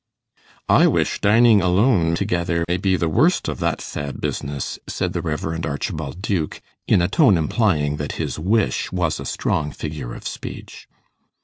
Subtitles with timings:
[0.67, 5.21] 'I wish dining alone together may be the worst of that sad business,' said the
[5.21, 5.63] Rev.
[5.63, 10.87] Archibald Duke, in a tone implying that his wish was a strong figure of speech.